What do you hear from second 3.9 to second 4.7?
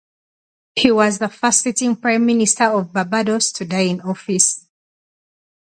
office.